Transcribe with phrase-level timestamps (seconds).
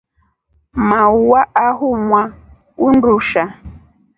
[0.89, 2.31] Maua ahumwaa
[2.87, 3.43] undusha.